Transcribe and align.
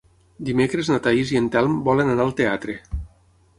Dimecres 0.47 0.89
na 0.91 0.97
Thaís 1.09 1.35
i 1.35 1.39
en 1.41 1.51
Telm 1.57 1.77
volen 1.91 2.11
anar 2.15 2.27
al 2.29 2.35
teatre. 2.43 2.79